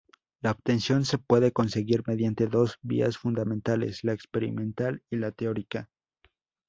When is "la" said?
0.41-0.49, 4.03-4.13, 5.17-5.29